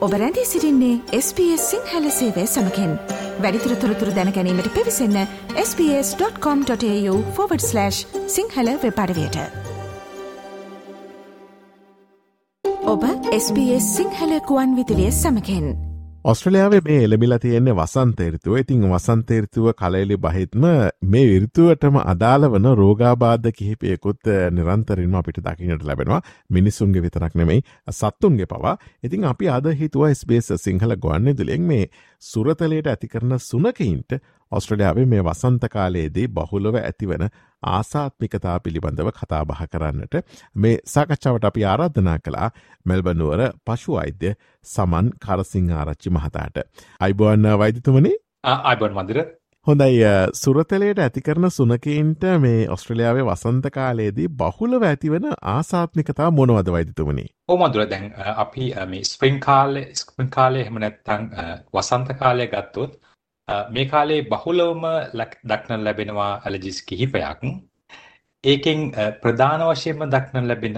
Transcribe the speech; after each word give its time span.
ඔබ 0.00 0.12
රැඳී 0.12 0.44
සිරින්නේ 0.44 1.20
SBS 1.20 1.70
සිංහල 1.70 2.10
සේවය 2.10 2.46
සමකෙන්. 2.46 2.98
වැඩිතුර 3.40 3.74
තොරතුර 3.74 4.08
දැනැනීමට 4.08 4.74
පිවිසන්න 4.74 5.26
ps.com.ta/ 5.50 7.90
සිංහල 8.26 8.68
වෙපඩවයට 8.84 9.36
ඔබ 12.84 13.04
SBS 13.32 13.96
සිංහල 13.96 14.40
කුවන් 14.40 14.76
විදිලිය 14.76 15.12
සමකෙන්. 15.12 15.89
ඔස්ට්‍රලයාාවේ 16.24 16.80
මේ 16.84 16.96
එළබිලා 17.04 17.38
තියෙන්නේ 17.38 17.74
වසන්තේරතුව 17.74 18.56
ඉතිං 18.56 18.82
වසන්තේරතුව 18.84 19.68
කලෙලි 19.74 20.16
බහිත්ම 20.18 20.64
මේ 21.04 21.22
විෘතුවටම 21.24 21.94
අදාළ 22.02 22.44
වන 22.46 22.66
රෝගාබාධ 22.74 23.48
කිහිපයකුත් 23.52 24.28
නිරන්තරින්ම 24.50 25.14
අපිට 25.14 25.38
දකිනට 25.38 25.82
ලැබෙනවා. 25.82 26.20
මිනිස්සුන්ගේ 26.50 27.02
විතරක් 27.02 27.34
නෙමෙයි 27.34 27.64
සත්තුන්ගේ 27.90 28.46
පවා. 28.46 28.76
ඉතිං 29.02 29.24
අපි 29.24 29.48
අද 29.48 29.70
හිතුව 29.74 30.12
ස්බේස 30.14 30.52
සිංහල 30.58 30.96
ගොන්න 30.98 31.32
දුලෙක් 31.32 31.62
මේ 31.62 31.88
සුරතලයට 32.22 32.86
ඇතිකරන 32.86 33.38
සුනකයින්ට 33.40 34.20
ඔස්ට්‍රලයාාවේ 34.52 35.06
මේ 35.06 35.22
වසන්ත 35.22 35.68
කාලයේදී 35.68 36.26
බහුලව 36.30 36.76
ඇතිවන 36.76 37.24
ආසාත්මිකතා 37.70 38.56
පිළිබඳව 38.60 39.10
කතාබහ 39.12 39.64
කරන්නට 39.66 40.14
මේ 40.56 40.76
සාකච්ඡාවට 40.86 41.44
අපි 41.44 41.66
ආරාධනා 41.66 42.18
කළා 42.20 42.48
මෙල්බනුවර 42.86 43.42
පශු 43.64 43.96
අයිද්‍ය 43.96 44.32
සමන් 44.66 45.12
කරසිං 45.20 45.68
ආරච්චි 45.72 46.10
මහතාට. 46.10 46.56
අයිබෝන්න 47.00 47.52
වෛදතුමනේ 47.58 48.16
අයිබන් 48.44 48.96
මදිර 48.96 49.20
හොඳයි 49.66 50.04
සුරතලයට 50.34 50.98
ඇතිකරන 50.98 51.46
සුනකයින්ට 51.50 52.22
මේ 52.38 52.68
ඔස්ට්‍රලියාවේ 52.68 53.24
වසන්ත 53.24 53.70
කාලයේදී 53.70 54.28
බහුලව 54.34 54.82
ඇතිවන 54.84 55.26
ආසාත්මිකතා 55.48 56.30
මොනවද 56.32 56.72
වෛදතුමනි. 56.72 57.24
ඕමදුර 57.48 57.84
දැන් 57.86 58.06
අපි 58.36 58.72
මේ 58.86 59.04
ස්ප්‍රිං 59.04 59.38
කාලේ 59.40 59.84
ස්ප්‍රිං 59.94 60.30
කාලය 60.30 60.64
හෙමනැත්තං 60.64 61.28
වසන්ත 61.74 62.18
කාලය 62.18 62.46
ගත්තොත් 62.48 62.98
මේ 63.74 63.86
කාලේ 63.92 64.20
බහුලවම 64.32 64.84
දක්නන් 65.50 65.84
ලැබෙනවා 65.86 66.32
ඇලජිස් 66.46 66.78
කිහිපයක්. 66.88 67.40
ඒකෙන් 68.44 68.78
ප්‍රධාන 69.22 69.62
වශයෙන්ම 69.68 70.02
දක්නන් 70.14 70.48
ලැබෙන 70.48 70.76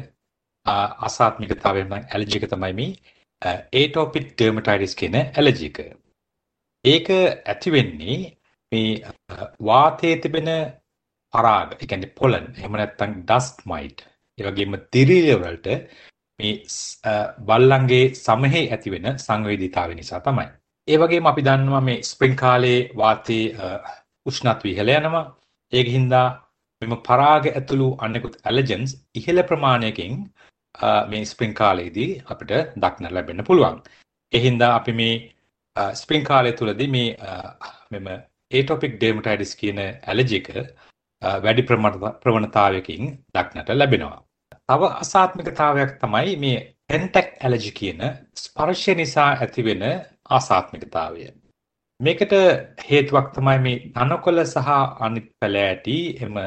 අසාත්මිකතාවෙන් 1.06 1.92
ඇලජික 1.94 2.44
තමයි 2.52 2.74
මේ 2.78 2.90
ඒටෝපික් 3.80 4.26
ඩර්මටයිටිස් 4.38 4.94
කියන 5.00 5.16
ඇලජික. 5.18 5.78
ඒක 6.84 7.08
ඇති 7.46 7.72
වෙන්නේ 7.72 8.16
මේ 8.72 8.90
වාතයේ 9.60 10.16
තිබෙන 10.22 10.48
පරාග, 11.34 11.68
ඒ 11.80 11.86
කියන්නේ 11.86 12.14
පොලන්, 12.18 12.46
එහෙම 12.58 12.72
නැත්නම් 12.78 13.12
ඩස්ට් 13.28 13.62
මයිට්, 13.70 13.98
ඒ 14.38 14.44
වගේම 14.46 14.74
දිරිල 14.92 15.28
වලට 15.42 15.68
මේ 16.38 16.54
බල්ලන්ගේ 17.48 18.04
සමහේ 18.24 18.64
ඇති 18.70 18.92
වෙන 18.94 19.06
සංවේදීතාවය 19.18 19.94
නිසා 20.00 20.20
තමයි. 20.26 20.48
ඒ 20.88 20.97
වගේම 20.98 21.27
අපි 21.30 21.42
දන්නවා 21.47 21.83
මේ 21.88 22.02
ස්ප්‍රින්ග් 22.02 22.36
කාලේ 22.36 22.78
වාතයේ 23.00 23.66
උෂ්ණත්වය 24.27 24.69
ඉහළ 24.72 24.91
යනවා. 24.94 25.27
ඒක 25.72 25.89
හින්දා 25.97 26.27
මෙම 26.83 26.94
පරාග 27.08 27.44
ඇතුළු 27.50 27.89
අනෙකුත් 28.05 28.34
ඇලර්ජන්ස් 28.48 28.92
ඉහළ 29.20 29.41
ප්‍රමාණයකින් 29.50 30.12
මේ 31.11 31.22
ස්ප්‍රින්ග් 31.24 31.55
කාලයේදී 31.61 32.11
අපිට 32.33 32.52
දක්න 32.83 33.14
ලැබෙන්න 33.16 33.47
පුළුවන්. 33.48 33.78
ඒ 34.33 34.41
හින්දා 34.47 34.72
අපි 34.78 34.92
මේ 35.00 35.14
ස්ප්‍රින්ග් 35.94 36.27
කාලය 36.30 36.52
තුලදී 36.52 36.91
මේ 36.96 37.08
මෙම 37.92 38.06
ඒටොපික් 38.50 38.98
ඩර්මටයිටිස් 39.00 39.52
කියන 39.61 39.78
ඇලර්ජි 39.83 40.41
එක 40.41 40.48
වැඩි 41.44 41.69
ප්‍රවණතාවයකින් 42.22 43.02
දක්නට 43.34 43.70
ලැබෙනවා. 43.80 44.19
තව 44.69 44.83
අසාත්මිකතාවයක් 45.05 45.92
තමයි 46.02 46.34
මේ 46.44 46.58
පෙන්ටෙක් 46.89 47.28
ඇලර්ජි 47.41 47.72
කියන 47.78 48.00
ස්පර්ශය 48.44 48.94
නිසා 48.94 49.30
ඇතිවෙන 49.36 49.84
ආසාත්මිකතාවය. 50.33 51.24
මේකට 52.01 52.34
හේතුවක් 52.90 53.29
තමයි 53.34 53.58
මේ 53.67 53.80
තනකොළ 53.95 54.45
සහ 54.45 54.70
අනිත් 55.01 55.29
පැලෑටි 55.40 55.98
එම 56.20 56.39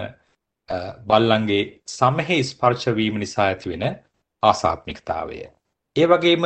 බල්ලන්ගේ 1.07 1.63
සමහි 1.89 2.37
ස්පර්ශ 2.43 2.95
වීම 2.95 3.19
නිසා 3.19 3.45
ඇතිවෙන 3.45 3.85
ආසාත්මිකතාවය. 4.43 5.39
ඒ 5.95 6.07
වගේම 6.07 6.45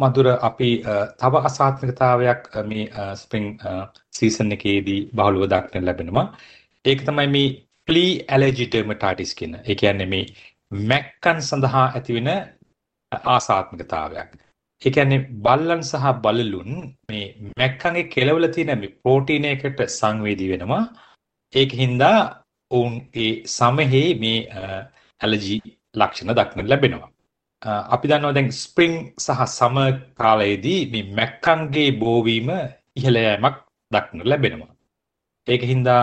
මధుර 0.00 0.26
අපි 0.42 0.70
තව 1.18 1.42
අසාත්මිකතාවයක් 1.42 2.42
මේ 2.64 2.84
ස්ප්‍රින්ග් 3.14 3.48
සීසන් 4.12 4.52
එකේදී 4.52 5.00
බහුලව 5.14 5.42
දක්නට 5.46 5.84
ලැබෙනවා. 5.84 6.26
ඒක 6.84 7.00
තමයි 7.04 7.28
මේ 7.28 7.48
ෆ්ලී 7.88 8.12
ඇලර්ජි 8.28 8.66
ඩර්මටයිටිස් 8.66 9.32
කියන. 9.34 9.54
ඒ 9.60 9.74
කියන්නේ 9.74 10.06
මේ 10.06 10.24
මැක්කන් 10.84 11.40
සඳහා 11.42 11.86
ඇතිවෙන 11.88 12.30
ආසාත්මිකතාවයක්. 13.26 14.30
ඒ 14.82 14.92
කියන්නේ 14.96 15.26
බල්ලන් 15.44 15.82
සහ 15.82 16.06
බළලුන් 16.24 16.70
මේ 17.08 17.24
මැක්කන්ගේ 17.60 18.10
කෙලවල 18.14 18.46
තියෙන 18.54 18.78
මේ 18.82 18.94
ප්‍රෝටීන 18.96 19.44
එකට 19.44 19.80
සංවේදී 19.98 20.50
වෙනවා. 20.52 20.84
ඒක 21.52 21.70
හින්දා 21.82 22.18
ඔවුන් 22.70 22.94
ඒ 23.22 23.32
සමහේ 23.56 24.08
මේ 24.22 24.38
ඇලර්ජි 25.20 25.56
ලක්ෂණ 25.94 26.36
දක්නට 26.38 26.70
ලැබෙනවා. 26.72 27.10
අපි 27.94 28.08
දන්නවා 28.08 28.36
දැන් 28.36 28.50
ස්ප්‍රින්ග් 28.62 28.96
සහ 29.18 29.40
සම 29.48 29.76
කාලයේදී 30.20 30.80
මේ 30.92 31.04
මැක්කන්ගේ 31.18 31.88
බෝවීම 32.02 32.50
ඉහළ 32.98 33.18
යෑමක් 33.18 33.56
දක්නට 33.90 34.30
ලැබෙනවා. 34.32 34.72
ඒක 35.46 35.62
හින්දා 35.72 36.02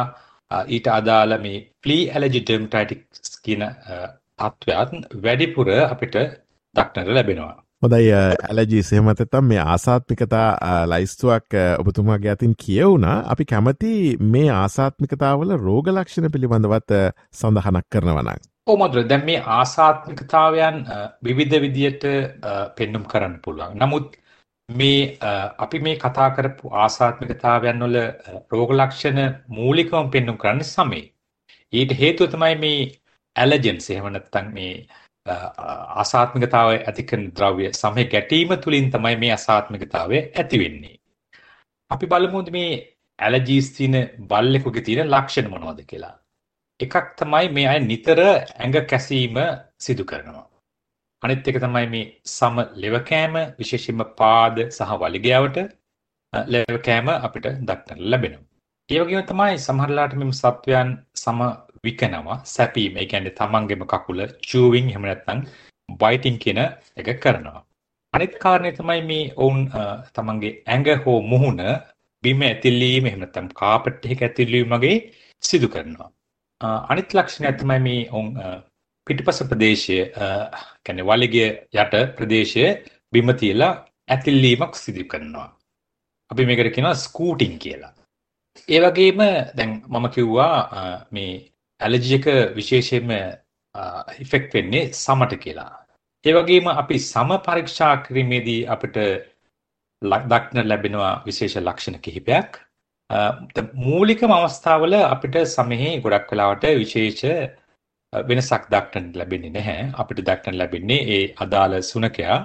ඊට 0.68 0.88
අදාළ 1.00 1.34
මේ 1.46 1.58
ෆ්ලී 1.84 2.04
ඇලර්ජි 2.10 2.42
ඩර්මටයිටික්ස් 2.42 3.40
කියන 3.46 3.64
තත්ත්වයන් 4.40 5.08
වැඩිපුර 5.24 5.70
අපිට 5.86 6.16
දක්නට 6.76 7.16
ලැබෙනවා. 7.18 7.56
හොදයි 7.82 8.14
ඇලජී 8.14 8.84
සෙහමතතම් 8.86 9.46
මේ 9.50 9.60
ආසාත්මිකතා 9.64 10.46
ලයිස්තුවක් 10.92 11.58
ඔබතුමාගේ 11.82 12.32
අතින් 12.32 12.56
කියවුණා 12.64 13.18
අපි 13.34 13.46
කැමති 13.46 13.92
මේ 14.32 14.50
ආසාත්මිකතාවල 14.54 15.54
රෝග 15.58 15.92
ලක්ෂණ 15.92 16.34
පිළිබඳවත් 16.36 16.96
සඳහනක් 17.34 17.86
කරනවනක්. 17.92 18.42
ඕමදුර 18.68 19.06
දැන් 19.12 19.26
මේ 19.26 19.38
ආසාත්මිකතාවයන් 19.58 20.82
විවිධ 21.24 21.62
විදියට 21.62 22.04
පෙන්නුම් 22.78 23.06
කරන්න 23.06 23.40
පුළුවන්. 23.44 23.78
නමුත් 23.78 24.18
මේ 24.70 25.00
අපි 25.60 25.80
මේ 25.80 25.98
කතා 25.98 26.30
කරපු 26.32 26.76
ආසාත්මිකතාවයන් 26.78 27.84
වල 27.84 27.98
රෝග 28.52 28.72
ලක්ෂණ 28.74 29.22
මූලිකවම 29.50 30.10
පෙන්නුම් 30.12 30.38
කරන්නේ 30.38 30.72
සමේ. 30.74 31.06
ඊට 31.74 32.00
හේතුව 32.00 32.32
තමයි 32.32 32.56
මේ 32.58 32.80
ඇලර්ජන්ස් 33.36 33.90
එහෙම 33.90 34.10
නැත්නම් 34.12 34.50
මේ 34.54 34.74
අසාත්මිකතාවය 36.04 36.76
ඇති 36.80 37.04
කරන 37.04 37.26
ද්‍රව්‍ය 37.38 37.72
සමය 37.74 38.06
ගැටීම 38.14 38.54
තුලින් 38.58 38.92
තමයි 38.92 39.16
මේ 39.16 39.32
අසාත්මිකතාවය 39.32 40.18
ඇති 40.20 40.60
වෙන්නේ. 40.60 40.96
අපි 41.92 42.06
බලමු 42.06 42.44
මේ 42.52 42.72
ඇලර්ජීස් 43.20 43.70
තියෙන 43.78 43.96
බල්ලෙකුගේ 44.30 44.82
තියෙන 44.82 45.12
ලක්ෂණ 45.12 45.50
මොනවද 45.50 45.82
කියලා. 45.86 46.16
එකක් 46.80 46.96
තමයි 47.20 47.48
මේ 47.50 47.68
අය 47.68 47.80
නිතර 47.82 48.20
ඇඟ 48.24 48.78
කැසීම 48.86 49.38
සිදු 49.80 50.04
කරනවා. 50.06 50.46
අනිත් 51.22 51.48
එක 51.48 51.58
තමයි 51.60 51.88
මේ 51.94 52.06
සම 52.28 52.58
ලෙව 52.76 52.96
කෑම 53.04 53.36
විශේෂයෙන්ම 53.60 54.04
පාද 54.20 54.58
සහ 54.70 54.92
වලිගයවට 55.02 55.58
ලෙව 56.34 56.76
කෑම 56.82 57.08
අපිට 57.18 57.48
දක්නට 57.68 58.06
ලැබෙනවා. 58.12 58.46
ඒ 58.90 59.00
වගේම 59.02 59.26
තමයි 59.26 59.56
සමහරලාට 59.60 60.14
මෙම 60.14 60.32
සත්වයන් 60.34 60.92
සම 61.16 61.40
විකනවා 61.86 62.38
සැපීම. 62.56 62.94
ඒ 62.98 63.06
කියන්නේ 63.12 63.38
තමන්ගේම 63.40 63.84
කකුල 63.94 64.20
චූවිං 64.50 64.90
එහෙම 64.92 65.06
නැත්නම් 65.10 65.40
බයිටිං 66.02 66.38
කියන 66.44 66.60
එක 67.00 67.10
කරනවා. 67.24 67.62
අනිත් 68.14 68.34
කාරණේ 68.44 68.78
තමයි 68.80 69.02
මේ 69.10 69.26
ඔවුන් 69.44 69.60
තමන්ගේ 70.16 70.54
ඇඟ 70.74 70.90
හෝ 71.06 71.20
මුහුණ 71.32 71.62
බිම 72.24 72.42
ඇතිල්ලීම 72.50 73.10
එහෙම 73.10 73.20
නැත්නම් 73.24 73.50
කාපට් 73.62 74.08
එකක 74.12 74.22
ඇතිල්ලීම 74.28 74.74
වගේ 74.76 74.98
සිදු 75.44 75.68
කරනවා. 75.76 76.10
අනිත් 76.92 77.10
ලක්ෂණය 77.18 77.52
තමයි 77.62 77.80
මේ 77.88 78.08
ඔවුන් 78.12 78.30
පිටිපස 79.08 79.40
ප්‍රදේශය 79.52 80.00
කියන්නේ 80.86 81.08
වලිගය 81.10 81.46
යට 81.82 81.94
ප්‍රදේශය 82.18 82.66
බිම 83.14 83.30
තියලා 83.42 83.74
ඇතිල්ලීමක් 84.16 84.74
සිදු 84.84 85.04
කරනවා. 85.12 85.50
අපි 86.32 86.46
මේකට 86.48 86.74
කියනවා 86.76 87.02
ස්කූටිං 87.06 87.56
කියලා. 87.64 87.94
ඒ 88.70 88.80
වගේම 88.84 89.20
දැන් 89.58 89.72
මම 89.94 90.06
කිව්වා 90.16 90.56
මේ 91.16 91.32
ඇලර්ජි 91.82 92.16
එක 92.16 92.28
විශේෂයෙන්ම 92.56 93.12
ඉෆෙක්ට් 94.20 94.54
වෙන්නේ 94.54 94.86
සමට 94.94 95.40
කියලා. 95.40 95.74
ඒ 96.26 96.34
වගේම 96.34 96.68
අපි 96.74 96.96
සම 97.02 97.32
පරීක්ෂා 97.40 97.94
කිරීමේදී 98.06 98.62
අපිට 98.68 98.98
දක්න 100.02 100.68
ලැබෙනවා 100.68 101.14
විශේෂ 101.26 101.58
ලක්ෂණ 101.60 102.00
කිහිපයක්. 102.00 102.50
මූලිකම 103.82 104.32
අවස්ථාවල 104.32 104.96
අපිට 104.96 105.38
සමෙහි 105.48 105.92
ගොඩක් 106.02 106.32
වෙලාවට 106.32 106.66
විශේෂ 106.76 107.24
වෙනසක් 108.14 108.64
දක්නට 108.70 109.16
ලැබෙන්නේ 109.16 109.52
නැහැ. 109.52 109.92
අපිට 109.96 110.20
දක්නට 110.22 110.58
ලැබෙන්නේ 110.58 111.02
ඒ 111.10 111.24
අදාළ 111.38 111.76
සුනකයා 111.84 112.40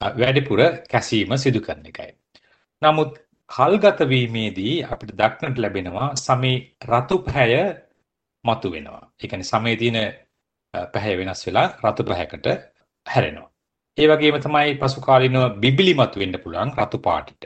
වැඩිපුර 0.00 0.60
කැසීම 0.90 1.36
සිදු 1.36 1.60
කරන 1.60 1.86
එකයි. 1.86 2.10
නමුත් 2.82 3.12
කල්ගත 3.50 4.00
වීමේදී 4.08 4.76
අපිට 4.86 5.16
දක්නට 5.16 5.58
ලැබෙනවා 5.58 6.08
සමේ 6.16 6.56
රතු 6.88 7.18
පැහැය 7.20 7.83
මතු 8.44 8.68
වෙනවා. 8.74 9.02
ඒ 9.20 9.28
කියන්නේ 9.30 9.50
සමේ 9.52 9.76
තියෙන 9.82 9.98
පැහැය 10.92 11.16
වෙනස් 11.20 11.42
වෙලා 11.46 11.66
රතු 11.84 12.02
පැහැයකට 12.08 12.46
හැරෙනවා. 13.06 13.50
ඒ 13.98 14.06
වගේම 14.10 14.38
තමයි 14.46 14.70
පසු 14.80 15.00
කාලිනව 15.08 15.44
බිබිලි 15.62 15.94
මතුවෙන්න 16.00 16.36
පුළුවන් 16.44 16.70
රතු 16.80 16.98
පාටට. 17.06 17.44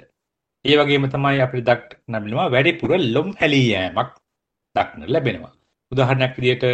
ඒ 0.65 0.77
වගේම 0.81 1.05
තමයි 1.15 1.39
අපිට 1.47 1.67
දක්නට 1.69 2.12
ලැබෙනවා 2.12 2.49
වැඩිපුර 2.55 2.91
ලොම් 3.15 3.29
හැලී 3.41 3.67
යෑමක් 3.73 4.11
දක්නට 4.77 5.12
ලැබෙනවා. 5.15 5.53
උදාහරණයක් 5.93 6.33
විදිහට 6.39 6.65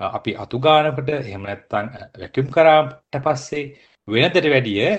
අපි 0.00 0.30
අතු 0.42 0.56
ගන්නකොට 0.64 1.08
එහෙම 1.20 1.42
නැත්නම් 1.48 1.86
වැකියුම් 2.20 2.48
කරාට 2.56 3.22
පස්සේ 3.24 3.64
වෙනදට 4.08 4.46
වැඩිය 4.54 4.90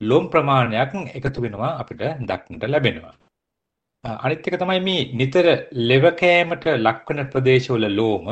ලොම් 0.00 0.24
ප්‍රමාණයක් 0.32 0.92
එකතු 1.18 1.44
වෙනවා 1.44 1.72
අපිට 1.82 2.02
දක්නට 2.30 2.64
ලැබෙනවා. 2.74 3.14
අනිත් 4.06 4.48
එක 4.48 4.56
තමයි 4.60 4.80
මේ 4.80 5.06
නිතර 5.12 5.46
ලෙව 5.90 6.04
කෑමට 6.20 6.66
ලක්වන 6.78 7.22
ප්‍රදේශවල 7.32 7.86
ලෝම 7.92 8.26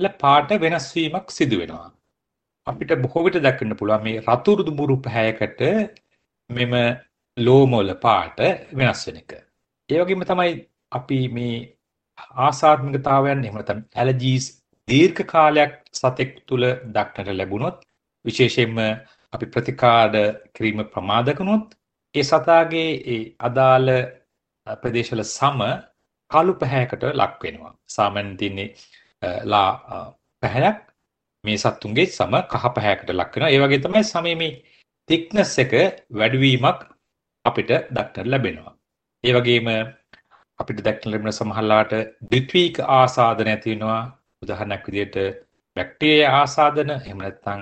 වල 0.00 0.08
පාට 0.20 0.54
වෙනස් 0.58 0.86
වීමක් 0.96 1.28
සිදු 1.30 1.58
වෙනවා. 1.60 1.88
අපිට 2.66 2.92
බොහෝ 3.04 3.24
විට 3.26 3.38
දක්වන්න 3.38 3.78
පුළුවන් 3.80 4.04
මේ 4.04 4.22
රතුරු 4.22 4.66
දුඹුරු 4.68 4.96
පැහැයකට 5.06 5.62
මෙම 6.50 6.74
ලෝමවල 7.36 7.92
පාට 7.98 8.38
වෙනස් 8.72 9.02
වෙන 9.06 9.20
එක. 9.22 9.32
ඒ 9.90 10.00
වගේම 10.00 10.24
තමයි 10.24 10.50
අපි 10.92 11.20
මේ 11.28 11.56
ආසාත්මිකතාවයන් 12.38 13.44
එහෙම 13.44 13.56
නැත්නම් 13.58 13.84
ඇලර්ජීස් 13.96 14.46
දීර්ඝ 14.88 15.22
කාලයක් 15.26 15.74
සතෙක් 15.92 16.32
තුල 16.46 16.64
දක්නට 16.94 17.28
ලැබුණොත් 17.32 17.78
විශේෂයෙන්ම 18.24 18.80
අපි 19.32 19.46
ප්‍රතිකාර 19.46 20.12
කිරීම 20.54 20.82
ප්‍රමාද 20.86 21.30
කළොත් 21.38 21.68
ඒ 22.14 22.24
සතාගේ 22.24 22.90
ඒ 23.08 23.22
අදාළ 23.40 23.88
ප්‍රදේශවල 24.66 25.24
සම 25.26 25.60
කළු 26.30 26.54
පැහැයකට 26.54 27.04
ලක් 27.12 27.42
වෙනවා. 27.44 27.72
සාමාන්‍යයෙන් 27.88 28.36
තින්නේ 28.36 28.68
ලා 29.44 29.70
පැහැයක් 30.42 30.78
මේ 31.44 31.58
සත්තුන්ගේ 31.58 32.06
සම 32.08 32.34
කහ 32.52 32.64
පැහැයකට 32.76 33.10
ලක් 33.12 33.32
වෙනවා. 33.34 33.50
ඒ 33.50 33.60
වගේ 33.62 33.82
තමයි 33.84 34.04
සමේ 34.04 34.36
මේ 34.42 34.52
thickness 35.08 35.52
එක 35.58 35.72
වැඩිවීමක් 36.12 36.80
අපිට 37.44 37.70
දක්නට 37.90 38.26
ලැබෙනවා. 38.26 38.74
ඒ 39.24 39.32
වගේම 39.36 39.68
අපිට 40.58 40.78
දක්නට 40.78 41.06
ලැබෙන 41.06 41.32
සමහරලාට 41.32 41.92
ද්විත්වීක 42.30 42.76
ආසාදන 42.98 43.52
ඇති 43.52 43.70
වෙනවා. 43.72 44.02
උදාහරණයක් 44.42 44.84
විදිහට 44.88 45.16
බැක්ටීරියා 45.76 46.32
ආසාදන 46.40 46.90
එහෙම 46.96 47.18
නැත්නම් 47.18 47.60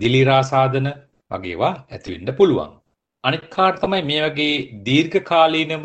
දිලිර 0.00 0.30
ආසාදන 0.30 0.88
වගේ 1.30 1.52
ඒවා 1.54 1.74
ඇති 1.90 2.14
වෙන්න 2.14 2.36
පුළුවන්. 2.38 2.72
අනිත් 3.24 3.44
කාට 3.54 3.76
තමයි 3.82 4.02
මේ 4.10 4.22
වගේ 4.26 4.54
දීර්ඝ 4.86 5.18
කාලීනව 5.30 5.84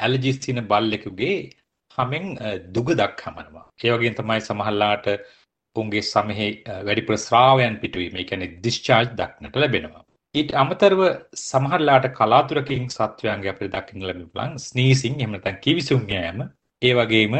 ඇලර්ජිස් 0.00 0.38
තියෙන 0.44 0.60
බල්ලෙකුගේ 0.72 1.36
හැමෙන් 1.98 2.26
දුගදක් 2.74 3.22
හමනවා. 3.26 3.64
ඒ 3.84 3.92
වගේම 3.94 4.14
තමයි 4.18 4.40
සමහරලාට 4.48 5.06
උන්ගේ 5.76 6.04
සමෙහි 6.12 6.48
වැඩිපුර 6.86 7.16
ස්‍රාවයන් 7.26 7.80
පිටවීම, 7.82 8.14
ඒ 8.16 8.28
කියන්නේ 8.30 8.56
discharge 8.64 9.12
දක්නට 9.20 9.56
ලැබෙනවා. 9.62 10.04
ඊට 10.34 10.52
අමතරව 10.62 11.00
සමහරලාට 11.48 12.06
කලාතුරකින් 12.18 12.86
සත්වයන්ගේ 12.96 13.52
අපිට 13.54 13.74
දකින්න 13.76 14.08
ලැබෙන 14.08 14.58
ස්නීසිං 14.68 15.20
එහෙම 15.20 15.36
නැත්නම් 15.36 15.60
කිවිසුම් 15.66 16.02
යෑම 16.14 16.40
ඒ 16.82 16.94
වගේම 16.98 17.36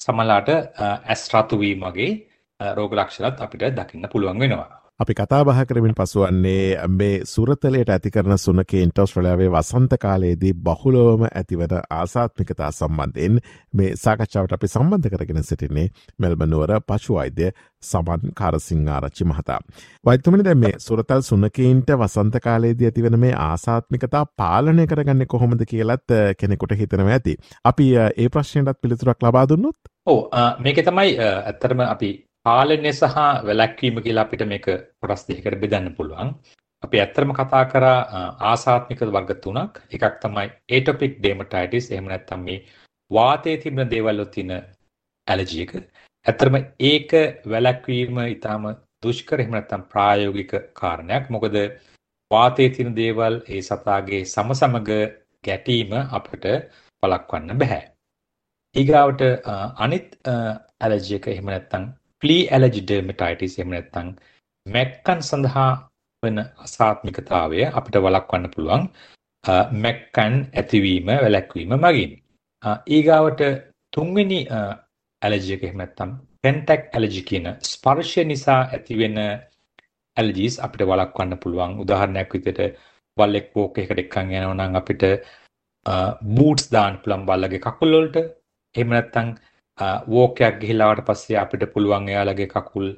සමහරලාට 0.00 0.50
ඇස් 0.88 1.22
රතු 1.34 1.60
වීම 1.62 1.86
වගේ 1.88 2.12
රෝග 2.60 2.98
ලක්ෂණත් 3.00 3.44
අපිට 3.46 3.70
දකින්න 3.78 4.10
පුළුවන් 4.14 4.42
වෙනවා. 4.44 4.83
අපි 5.00 5.14
කතාබහ 5.14 5.48
කරමින් 5.64 5.92
පසුවන්නේ 5.92 6.86
මේ 6.88 7.14
සුරතලයට 7.24 7.88
ඇති 7.88 8.10
කරන 8.10 8.38
සුනකේන්ට 8.38 8.98
ඔස්ට්‍රලයාාවේ 8.98 9.48
වසන්ත 9.48 9.96
කාලයේදී 9.98 10.52
බහුලෝවම 10.58 11.22
ඇතිවන 11.30 11.72
ආසාත්මිකතා 11.92 12.68
සම්බන්ධයෙන් 12.70 13.40
මේ 13.72 13.88
සාකච්ඡාවට 13.96 14.52
අපි 14.52 14.68
සම්බන්ධ 14.68 15.08
කරගෙන 15.12 15.42
සිටින්නේ 15.42 15.86
මෙල්බනුවර 16.18 16.72
පශුවෛද්‍ය 16.82 17.48
සමන් 17.82 18.30
කාරසිංආරච්චි 18.34 19.24
මහතා. 19.24 19.58
වෛතුමනි 20.06 20.44
දැ 20.44 20.54
මේ 20.56 20.74
සුරතල් 20.78 21.22
සුනකයින්ට 21.22 21.90
වසන්ත 21.94 22.40
කාලයේදී 22.40 22.86
ඇතිවන 22.86 23.18
මේ 23.18 23.32
ආසාත්මිකතා 23.40 24.24
පාලනය 24.36 24.84
කරගන්න 24.86 25.26
කොහොමද 25.26 25.64
කියලත් 25.66 26.14
කෙනෙකුට 26.38 26.76
හිතනව 26.76 27.10
ඇති. 27.10 27.34
අපි 27.64 27.88
ඒ 27.96 28.28
ප්‍රශ්නයටත් 28.28 28.80
පිළිතුරක් 28.80 29.18
ලබා 29.22 29.44
දුන්නොත් 29.46 29.92
ඕ 30.06 30.20
මේක 30.58 30.80
තමයි 30.82 31.18
ඇත්තරම 31.18 31.84
අපි 31.86 32.12
පාලනය 32.46 32.90
සහ 32.92 33.16
වැලැක්වීම 33.48 33.98
කියලා 34.06 34.24
අපිට 34.26 34.42
මේක 34.52 34.66
කොටස් 35.00 35.22
දෙකකට 35.28 35.60
බෙදන්න 35.62 35.88
පුළුවන්. 35.98 36.30
අපි 36.82 36.96
ඇත්තටම 37.02 37.32
කතා 37.38 37.64
කරා 37.72 37.98
ආසාත්මික 38.50 39.00
වර්ග 39.06 39.30
තුනක්. 39.44 39.74
එකක් 39.94 40.16
තමයි 40.22 40.48
ඒටොපික් 40.76 41.14
ඩර්මටයිටිස් 41.22 41.86
එහෙම 41.92 42.10
නැත්නම් 42.12 42.42
මේ 42.48 42.58
වාතයේ 43.10 43.60
තිබෙන 43.62 43.92
දේවල් 43.94 44.18
වල 44.18 44.30
තියෙන 44.34 44.52
ඇලර්ජි 45.26 45.62
එක. 45.64 45.72
ඇත්තටම 46.26 46.56
ඒක 46.90 47.10
වැලැක්වීම 47.52 48.22
ඊටාම 48.26 48.68
දුෂ්කර 49.02 49.40
එහෙම 49.40 49.56
නැත්නම් 49.56 49.88
ප්‍රායෝගික 49.92 50.54
කාරණයක්. 50.80 51.24
මොකද 51.30 51.58
වාතයේ 52.30 52.74
තියෙන 52.76 52.94
දේවල් 53.00 53.34
ඒ 53.48 53.62
සතාගේ 53.70 54.22
සමසමග 54.26 54.90
ගැටීම 55.44 55.92
අපිට 56.18 56.44
වළක්වන්න 57.02 57.58
බෑ. 57.62 57.82
ඊගාවට 58.74 59.22
අනිත් 59.84 60.08
ඇලර්ජි 60.30 61.20
එක 61.20 61.26
එහෙම 61.32 61.54
නැත්නම් 61.54 61.92
ෆ්ලී 62.22 62.42
ඇලර්ජි 62.50 62.82
ඩර්මටයිටිස් 62.82 63.58
එහෙම 63.58 63.70
නැත්නම් 63.74 64.08
මැක්කන් 64.66 65.20
සඳහා 65.28 65.70
වන 66.22 66.38
අසාත්මිකතාවය 66.66 67.60
අපිට 67.78 67.96
වළක්වන්න 68.04 68.52
පුළුවන් 68.54 68.84
මැක්කන් 69.84 70.34
ඇතිවීම 70.54 71.10
වැළැක්වීම 71.14 71.74
මගින්. 71.76 72.12
ඊගාවට 72.96 73.42
තුන්වෙනි 73.92 74.40
ඇලර්ජි 75.22 75.56
එක 75.56 75.64
එහෙම 75.66 75.80
නැත්නම් 75.82 76.12
පෙන්ටැක් 76.42 76.82
ඇලර්ජි 76.92 77.22
කියන 77.30 77.46
ස්පර්ශය 77.70 78.24
නිසා 78.24 78.60
ඇතිවෙන 78.68 79.18
ඇලර්ජිස් 80.16 80.56
අපිට 80.66 80.88
වළක්වන්න 80.90 81.40
පුළුවන්. 81.42 81.78
උදාහරණයක් 81.84 82.30
විදිහට 82.34 82.60
බල්ලෙක් 83.16 83.48
වෝක් 83.56 83.78
එකකට 83.78 84.02
එක්කන් 84.04 84.32
යනවා 84.34 84.54
නම් 84.58 84.80
අපිට 84.80 85.04
බූට්ස් 86.36 86.66
දාන්න 86.74 87.00
පුළුවන් 87.02 87.26
බල්ලගේ 87.28 87.64
කකුල් 87.66 87.92
වලට. 87.96 88.16
එහෙම 88.74 88.90
නැත්නම් 88.90 89.28
වෝකයක් 89.78 90.60
ගිහිලාවට 90.60 91.04
පස්සේ 91.04 91.38
අපිට 91.38 91.66
පුළුවන් 91.72 92.08
එයාලගේ 92.08 92.48
කකුල් 92.48 92.88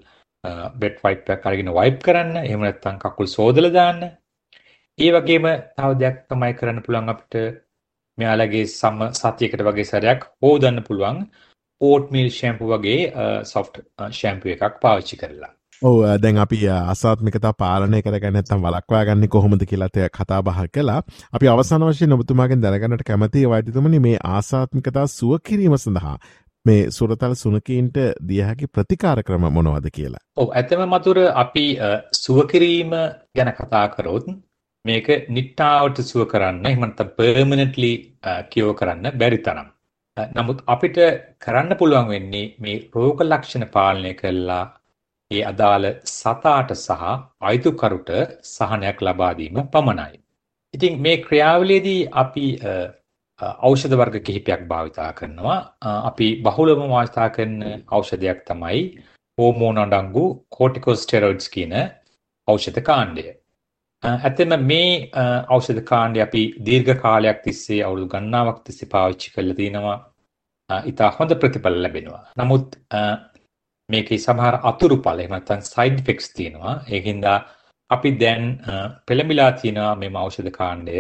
බෙඩ් 0.77 0.97
වයිප් 1.03 1.31
එකක් 1.31 1.47
අරගෙන 1.47 1.73
වයිප් 1.73 1.99
කරන්න. 2.03 2.37
එහෙම 2.39 2.61
නැත්නම් 2.61 2.99
කකුල් 2.99 3.27
සෝදලා 3.29 3.73
දාන්න. 3.73 4.03
ඒ 4.99 5.11
වගේම 5.13 5.47
තව 5.77 5.91
දෙයක් 5.99 6.23
තමයි 6.29 6.53
කරන්න 6.55 6.85
පුළුවන් 6.85 7.09
අපිට 7.09 7.35
මෙයාලගේ 8.19 8.67
සම 8.69 9.03
සතියකට 9.15 9.63
වගේ 9.63 9.85
සැරයක් 9.85 10.31
හොදන්න 10.43 10.83
පුළුවන් 10.83 11.19
ඕට්මීල් 11.81 12.31
ෂැම්පු 12.31 12.71
වගේ 12.71 13.01
සොෆ්ට් 13.45 13.85
ෂැම්පු 14.11 14.49
එකක් 14.49 14.81
පාවිච්චි 14.81 15.17
කරලා. 15.17 15.53
ඕ 15.83 15.99
දැන් 16.19 16.39
අපි 16.39 16.59
අසාත්මිකතා 16.69 17.53
පාලනය 17.55 18.01
කරගැනත්තම් 18.03 18.63
වලක්වා 18.63 19.05
ගන්න 19.05 19.29
කොහොමද 19.29 19.65
කියලතය 19.65 20.09
කතා 20.11 20.41
බහ 20.43 20.61
කලා 20.71 21.01
අපි 21.33 21.49
අවසන 21.49 21.85
වශය 21.85 22.07
නොබතුමාගෙන් 22.07 22.63
දැනගන්නට 22.63 23.05
කැමති 23.05 23.45
වෛතිතුමනි 23.47 24.01
මේ 24.01 24.17
ආසාත්මිකතා 24.27 25.07
සුව 25.09 25.37
කිරීම 25.41 25.77
සඳහා 25.77 26.17
මේ 26.67 26.91
සුරතල් 26.91 27.35
සුනකීන්ට 27.43 27.97
දියහැකි 28.29 28.67
ප්‍රතිකාර 28.75 29.23
ක්‍රම 29.27 29.45
මොනවද 29.57 29.87
කියලා. 29.97 30.23
ඔව 30.37 30.49
ඇතම 30.61 30.83
මතුර 30.95 31.19
අපි 31.43 31.67
සුවකිරීම 32.23 32.93
ගැන 33.37 33.53
කතා 33.59 33.87
කරොත් 33.95 34.27
මේක 34.85 35.09
නිට්ටාවට 35.37 36.03
සුව 36.11 36.25
කරන්න 36.33 36.67
එහමන්ත 36.71 37.01
පර්මනටලි 37.19 37.93
කියෝ 38.53 38.75
කරන්න 38.81 39.19
බැරි 39.21 39.39
තරම්. 39.47 39.69
නමුත් 40.37 40.61
අපිට 40.75 40.99
කරන්න 41.45 41.79
පුළුවන් 41.81 42.11
වෙන්නේ 42.13 42.45
මේ 42.65 42.77
රෝග 42.95 43.25
ලක්ෂණ 43.25 43.67
පාලනය 43.75 44.13
කල්ලා 44.21 44.65
ඒ 45.31 45.43
අදාළ 45.51 45.87
සතාට 46.11 46.71
සහ 46.77 47.03
අයිතුකරුට 47.51 48.11
සහනයක් 48.51 49.01
ලබාදීම 49.07 49.57
පමණයි. 49.73 50.15
ඉතින් 50.75 51.03
මේ 51.05 51.17
ක්‍රියාවලේදී 51.27 52.01
අපි 52.23 52.47
ඖෂධ 53.41 53.95
වර්ග 54.01 54.23
කිහිපයක් 54.27 54.63
භාවිතා 54.69 55.13
කරනවා. 55.13 55.59
අපි 56.11 56.29
බහුලවම 56.43 56.89
භාවිතා 56.89 57.29
කරන 57.37 57.57
ඖෂධයක් 57.97 58.45
තමයි 58.51 58.81
හෝමෝන 59.39 59.79
අඩංගු 59.79 60.25
කෝටිකෝස්ටෙරොයිඩ්ස් 60.51 61.49
කියන 61.49 61.75
ඖෂධ 62.49 62.81
කාණ්ඩය. 62.89 63.27
ඇත්තම 64.03 64.57
මේ 64.71 65.11
ඖෂධ 65.55 65.83
කාණ්ඩය 65.93 66.21
අපි 66.27 66.43
දීර්ඝ 66.67 66.95
කාලයක් 67.05 67.43
තිස්සේ 67.47 67.85
අවුරුදු 67.85 68.13
ගණනාවක් 68.15 68.61
තිස්සේ 68.67 68.93
පාවිච්චි 68.95 69.33
කරලා 69.35 69.59
තිනවා. 69.61 69.99
ඉතා 70.91 71.11
හොඳ 71.19 71.31
ප්‍රතිඵල 71.43 71.79
ලැබෙනවා. 71.85 72.25
නමුත් 72.39 72.69
මේකේ 73.89 74.19
සමහර 74.19 74.55
අතුරුඵල 74.71 75.21
එහෙම 75.21 75.35
නැත්නම් 75.37 75.63
සයිඩ් 75.73 76.01
ඉෆෙක්ට්ස් 76.03 76.33
තියෙනවා. 76.39 76.75
ඒකින්ද 76.95 77.27
අපි 77.91 78.11
දැන් 78.23 78.45
පෙළඹිලා 79.07 79.51
තියෙනවා 79.61 79.95
මේ 80.01 80.17
ඖෂධ 80.25 80.51
කාණ්ඩය 80.59 80.97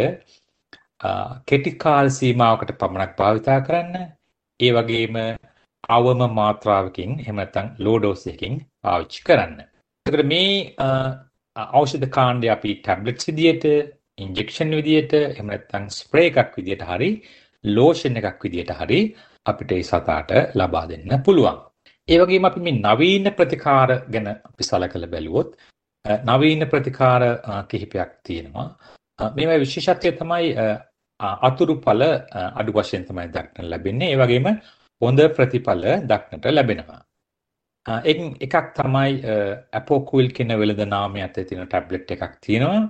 කෙටි 1.48 1.72
කාල 1.84 2.08
සීමාවකට 2.10 2.72
පමණක් 2.80 3.12
භාවිතා 3.18 3.58
කරන්න. 3.66 3.94
ඒ 4.60 4.72
වගේම 4.72 5.16
අවම 5.88 6.20
මාත්‍රාවකින් 6.40 7.20
එහෙම 7.20 7.36
නැත්නම් 7.36 7.68
ලෝ 7.78 7.98
ඩෝස් 7.98 8.26
එකකින් 8.32 8.54
පාවිච්චි 8.82 9.24
කරන්න. 9.26 9.60
එතකොට 10.06 10.26
මේ 10.26 10.74
ඖෂධ 11.56 12.08
කාණ්ඩය 12.16 12.48
අපි 12.56 12.74
ටැබ්ලට්ස් 12.76 13.28
විදියට, 13.28 13.64
ඉන්ජෙක්ෂන් 14.18 14.72
විදියට, 14.78 15.12
එහෙම 15.12 15.46
නැත්නම් 15.52 15.86
ස්ප්‍රේ 15.90 16.28
එකක් 16.32 16.56
විදියට 16.58 16.84
හරි, 16.90 17.10
ලෝෂන් 17.64 18.18
එකක් 18.20 18.42
විදියට 18.44 18.72
හරි 18.80 19.00
අපිට 19.46 19.72
ඒ 19.72 19.82
සතාට 19.82 20.30
ලබා 20.58 20.86
දෙන්න 20.90 21.22
පුළුවන්. 21.26 21.58
ඒ 22.08 22.18
වගේම 22.20 22.44
අපි 22.48 22.60
මේ 22.66 22.80
නවීන 22.80 23.32
ප්‍රතිකාර 23.38 23.90
ගැන 24.12 24.28
අපි 24.28 24.62
සලකලා 24.68 25.12
බැලුවොත් 25.14 25.50
නවීන 26.24 26.68
ප්‍රතිකාර 26.72 27.22
කිහිපයක් 27.70 28.10
තියෙනවා. 28.26 28.68
මේවා 29.18 29.62
විශේෂත්වය 29.64 30.12
තමයි 30.20 30.52
අතුරු 31.48 31.74
ඵල 31.84 32.02
අඩු 32.60 32.72
වශයෙන් 32.78 33.04
තමයි 33.08 33.28
දක්නට 33.36 33.70
ලැබෙන්නේ. 33.72 34.12
ඒ 34.12 34.18
වගේම 34.22 34.48
හොඳ 35.02 35.20
ප්‍රතිඵල 35.36 35.84
දක්නට 36.10 36.54
ලැබෙනවා. 36.56 37.00
එකින් 38.10 38.36
එකක් 38.46 38.70
තමයි 38.78 39.10
ඇපෝකුවිල් 39.78 40.30
කියන 40.36 40.52
වෙළඳ 40.62 40.82
නාමය 40.94 41.22
ඇතුළේ 41.24 41.48
තියෙන 41.50 41.68
ටැබ්ලට් 41.68 42.14
එකක් 42.16 42.38
තියෙනවා. 42.46 42.80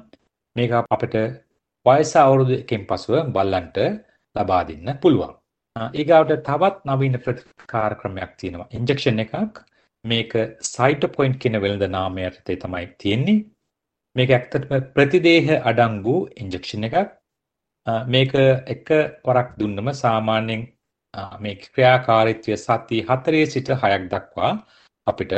මේක 0.56 0.72
අපිට 0.96 1.16
වයස 1.86 2.12
අවුරුදු 2.24 2.54
එකෙන් 2.62 2.86
පසුව 2.90 3.16
බල්ලන්ට 3.36 3.78
ලබා 4.36 4.62
දෙන්න 4.68 4.98
පුළුවන්. 5.02 5.34
ඊගාවට 6.00 6.44
තවත් 6.48 6.76
නවීන 6.90 7.18
ප්‍රතිකාර 7.24 7.94
ක්‍රමයක් 8.00 8.32
තියෙනවා. 8.40 8.68
ඉන්ජෙක්ෂන් 8.78 9.22
එකක්. 9.24 9.58
මේක 10.04 10.32
සයිටොපොයින්ට් 10.74 11.38
කියන 11.42 11.60
වෙළඳ 11.64 11.84
නාමය 11.96 12.26
යටතේ 12.30 12.56
තමයි 12.64 12.86
තියෙන්නේ. 13.02 13.44
මේක 14.16 14.30
ඇත්තටම 14.36 14.72
ප්‍රතිදේහ 14.96 15.46
අඩංගු 15.70 16.16
ඉන්ජෙක්ෂන් 16.42 16.86
එකක්. 16.88 16.96
මේක 18.14 18.32
එක 18.74 18.88
වරක් 19.28 19.50
දුන්නම 19.60 19.88
සාමාන්‍යයෙන් 20.02 20.62
මේ 21.42 21.54
ක්‍රියාකාරීත්වය 21.64 22.56
සති 22.66 22.98
4 23.10 23.46
සිට 23.54 23.68
6ක් 23.74 24.04
දක්වා 24.12 24.52
අපිට 25.06 25.32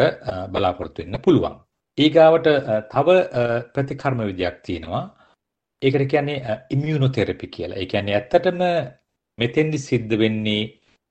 බලාපොරොත්තු 0.52 1.02
වෙන්න 1.02 1.22
පුළුවන්. 1.26 1.56
ඊගාවට 1.98 2.48
තව 2.92 3.08
ප්‍රතිකර්ම 3.74 4.20
විදියක් 4.30 4.56
තියෙනවා. 4.66 5.04
ඒකට 5.82 6.04
කියන්නේ 6.12 6.58
ඉමියුනොතෙරපි 6.74 7.46
කියලා. 7.54 7.78
ඒ 7.82 7.86
කියන්නේ 7.92 8.16
ඇත්තටම 8.18 8.62
මෙතෙන්දි 9.38 9.78
සිද්ධ 9.88 10.14
වෙන්නේ 10.22 10.62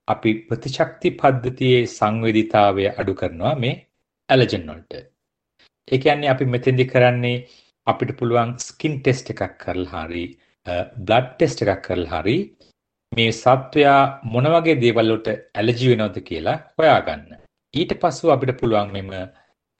අපි 0.08 0.30
ප්‍රතිශක්ති 0.48 1.08
පද්ධතියේ 1.20 1.86
සංවේදීතාවය 1.98 2.84
අඩු 3.00 3.14
කරනවා 3.20 3.54
මේ 3.62 3.74
ඇලර්ජන් 4.28 4.66
වලට. 4.70 4.92
ඒ 5.92 5.98
කියන්නේ 5.98 6.30
අපි 6.34 6.44
මෙතෙන්දි 6.54 6.84
කරන්නේ 6.92 7.36
අපිට 7.86 8.12
පුළුවන් 8.18 8.50
ස්කින් 8.66 8.94
ටෙස්ට් 9.00 9.32
එකක් 9.34 9.42
කරලා 9.62 10.04
හරි 10.06 10.24
බ්ලඩ් 10.98 11.28
ටෙස්ට් 11.32 11.62
එකක් 11.64 11.82
කරලා 11.86 12.22
හරි 12.22 12.38
මේ 13.12 13.30
සත්වයා 13.32 14.00
මොන 14.32 14.48
වගේ 14.54 14.80
දේවල් 14.82 15.12
වලට 15.12 15.28
ඇලර්ජි 15.58 15.90
වෙනවද 15.92 16.18
කියලා 16.28 16.56
හොයාගන්න. 16.78 17.22
ඊට 17.74 17.92
පස්සෙ 18.00 18.32
අපිට 18.34 18.60
පුළුවන් 18.60 18.92
මෙම 18.96 19.08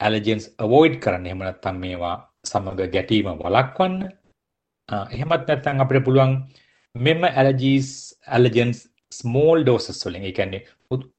ඇලර්ජන්ස් 0.01 0.47
අවොයිඩ් 0.59 0.97
කරන්න. 1.05 1.27
එහෙම 1.27 1.43
නැත්නම් 1.45 1.83
මේවා 1.85 2.17
සමග 2.45 2.89
ගැටීම 2.95 3.29
වළක්වන්න. 3.43 3.99
එහෙමත් 5.15 5.45
නැත්නම් 5.49 5.85
අපිට 5.85 6.07
පුළුවන් 6.07 6.35
මෙම 6.95 7.23
ඇලර්ජීස් 7.31 7.91
ඇලර්ජන්ස් 8.29 8.81
ස්මෝල් 9.13 9.63
ඩෝසස් 9.63 10.03
වලින් 10.07 10.25
ඒ 10.25 10.33
කියන්නේ 10.33 10.67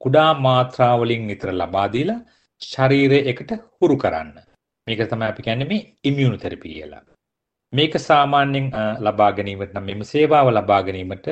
කුඩා 0.04 0.30
මාත්‍රා 0.46 0.94
වලින් 1.02 1.24
විතර 1.32 1.52
ලබා 1.54 1.88
දීලා 1.94 2.20
ශරීරය 2.62 3.20
එකට 3.32 3.52
හුරු 3.78 3.98
කරන්න. 3.98 4.32
මේක 4.90 5.06
තමයි 5.06 5.30
අපි 5.30 5.48
කියන්නේ 5.48 5.70
මේ 5.72 5.82
ඉමියුනොതെරපි 6.04 6.74
කියලා. 6.74 7.04
මේක 7.74 7.94
සාමාන්‍යයෙන් 8.02 8.68
ලබා 9.00 9.32
ගැනීමට 9.34 9.74
නම් 9.74 9.86
මෙම 9.86 10.04
සේවාව 10.06 10.52
ලබා 10.52 10.82
ගැනීමට 10.84 11.28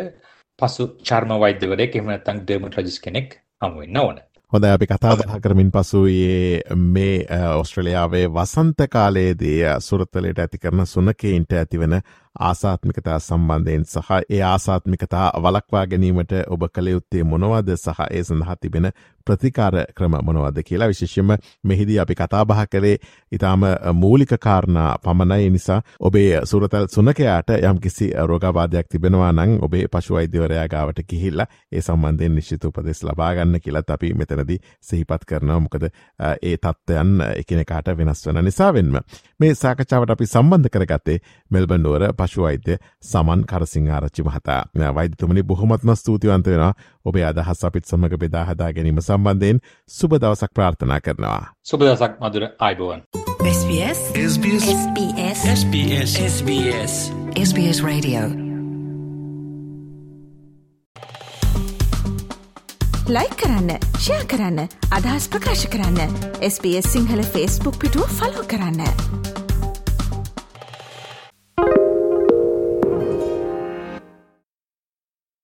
පසු 0.60 0.88
චර්ම 1.04 1.36
වෛද්‍යවරයෙක් 1.40 1.96
එහෙම 1.96 2.10
නැත්නම් 2.10 2.42
ඩර්මටොලොජිස්ට් 2.42 3.04
කෙනෙක් 3.04 3.38
හමු 3.62 3.80
වෙන්න 3.80 3.98
ඕන. 3.98 4.18
හොඳ 4.54 4.64
අපි 4.66 4.86
කතා 4.86 5.16
බහ 5.16 5.40
කරමින් 5.40 5.72
පසුයේ 5.72 6.62
මේ 6.88 7.16
ඔස්ට්‍රලියාවේ 7.54 8.26
වසන්ත 8.30 8.88
කාලයේදී 8.90 9.58
සුරත්තලයට 9.80 10.40
ඇති 10.40 10.58
කරන 10.58 10.86
සුනකයින්ට 10.86 11.52
ඇතිවන 11.54 11.96
ආසාත්මිකතා 12.40 13.20
සම්බන්ධයෙන් 13.20 13.86
සහ 13.86 14.12
ඒ 14.30 14.42
ආසාත්මිකතා 14.44 15.28
වලක්වා 15.38 15.86
ගැනීමට 15.88 16.34
ඔබ 16.48 16.64
කළ 16.70 16.88
යුත්තේ 16.88 17.24
මොනවද 17.26 17.76
සහ 17.76 18.02
ඒ 18.10 18.24
සඳහා 18.24 18.56
තිබෙන 18.58 18.92
ප්‍රතිකාර 19.28 19.76
ක්‍රම 19.96 20.16
මොනවද 20.24 20.64
කියලා 20.64 20.88
විශේෂම 20.88 21.32
මෙහිදී 21.64 22.00
අපි 22.00 22.16
කතාබහ 22.16 22.62
කරේ 22.68 22.96
ඉතාම 23.32 23.62
මූලික 23.94 24.34
කාරණා 24.40 24.98
පමණයි. 25.00 25.50
නිසා 25.50 25.82
ඔබේ 26.02 26.42
සුරතල් 26.46 26.88
සුනකයාට 26.88 27.50
යම් 27.62 27.80
කිසි 27.80 28.10
රෝගබාධයක් 28.24 28.88
තිබෙනවා 28.88 29.32
නං 29.34 29.58
ඔබේ 29.62 29.88
පශුවෛද්‍යවරයා 29.88 30.68
ගාවට 30.68 31.02
කිහිල්ල 31.08 31.42
ඒ 31.42 31.82
සම්බන්ධයෙන් 31.82 32.36
නිශ්චිත 32.36 32.66
උපදෙස් 32.66 33.04
ලබාගන්න 33.04 33.60
කියලත් 33.60 33.90
අපි 33.90 34.14
මෙතනද 34.14 34.52
සහිපත් 34.82 35.26
කරනවා. 35.26 35.60
මොකද 35.60 35.84
ඒ 36.42 36.58
තත්ත්වයන් 36.58 37.22
එකනකාට 37.34 37.94
වෙනස් 37.98 38.28
වන 38.28 38.44
නිසාවෙන්ම. 38.44 38.96
මේ 39.40 39.54
සාකචාවට 39.56 40.10
අපි 40.10 40.26
සම්බන්ධ 40.28 40.70
කරගත්තේ 40.70 41.20
මෙල්බන්ඩුවර 41.52 42.14
පශුවෛද්‍ය 42.28 42.78
සමන් 43.02 43.46
කරසිං 43.46 43.92
ආරච්චි 43.92 44.24
මහතා 44.24 44.62
වෛද්‍යතුමනි 44.96 45.44
බොහොමත්ම 45.44 45.96
ස්තුතිවන්ත 45.96 46.48
වෙනවා. 46.48 46.74
ඔබේ 47.06 47.26
අදහස් 47.26 47.64
අපිත් 47.64 47.86
සමඟ 47.86 48.18
බෙදාහදා 48.20 48.74
ගැනීම 48.74 49.02
සම්බන්ධයෙන් 49.02 49.62
සුබ 49.90 50.12
දවසක් 50.16 50.52
ප්‍රාර්ථනා 50.54 51.00
කරනවා. 51.02 51.54
සුබ 51.64 51.82
දවසක් 51.82 52.20
මදුර 52.22 52.50
අයිබෝවන්. 52.60 53.02
SBS. 53.48 54.00
SBS. 54.24 54.66
SBS. 54.72 55.40
SBS. 55.52 56.12
SBS. 56.28 56.94
SBS 57.38 57.80
Radio. 57.84 58.22
ලයි 63.10 63.30
කරන්න 63.40 63.70
ෂයා 63.96 64.24
කරන්න 64.28 64.60
අදහස් 64.92 65.30
ප්‍රකාශ 65.30 65.66
කරන්න. 65.70 66.20
SBS 66.44 66.92
සිංහල 66.92 67.24
ෆස්බුක් 67.26 67.80
පිටුව 67.80 68.08
ෆලෝ 68.12 68.44
කරන්න. 68.44 69.37